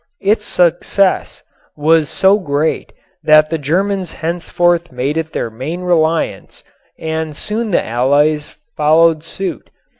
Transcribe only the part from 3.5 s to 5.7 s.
the Germans henceforth made it their